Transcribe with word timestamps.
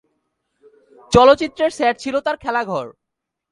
চলচ্চিত্রের 1.11 1.71
সেট 1.77 1.95
ছিলো 2.03 2.19
তার 2.25 2.35
খেলাঘর। 2.37 2.85